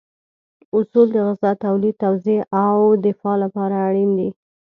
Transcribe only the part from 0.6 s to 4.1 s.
اصول د غذا تولید، توزیع او دفاع لپاره اړین